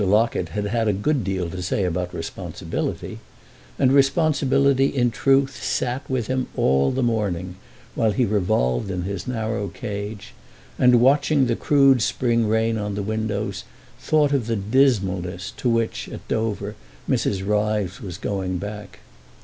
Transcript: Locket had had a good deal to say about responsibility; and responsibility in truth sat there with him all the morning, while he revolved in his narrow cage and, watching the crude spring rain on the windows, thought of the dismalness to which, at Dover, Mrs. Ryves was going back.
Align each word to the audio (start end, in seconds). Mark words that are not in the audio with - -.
Locket 0.03 0.49
had 0.49 0.65
had 0.65 0.87
a 0.87 0.93
good 0.93 1.23
deal 1.23 1.47
to 1.51 1.61
say 1.61 1.83
about 1.85 2.11
responsibility; 2.11 3.19
and 3.77 3.91
responsibility 3.91 4.87
in 4.87 5.11
truth 5.11 5.61
sat 5.63 6.07
there 6.07 6.13
with 6.15 6.25
him 6.25 6.47
all 6.57 6.89
the 6.89 7.03
morning, 7.03 7.55
while 7.93 8.09
he 8.11 8.25
revolved 8.25 8.89
in 8.89 9.03
his 9.03 9.27
narrow 9.27 9.67
cage 9.67 10.33
and, 10.79 10.99
watching 10.99 11.45
the 11.45 11.55
crude 11.55 12.01
spring 12.01 12.47
rain 12.49 12.79
on 12.79 12.95
the 12.95 13.03
windows, 13.03 13.63
thought 13.99 14.33
of 14.33 14.47
the 14.47 14.55
dismalness 14.55 15.51
to 15.57 15.69
which, 15.69 16.09
at 16.09 16.27
Dover, 16.27 16.73
Mrs. 17.07 17.45
Ryves 17.47 18.01
was 18.01 18.17
going 18.17 18.57
back. 18.57 19.01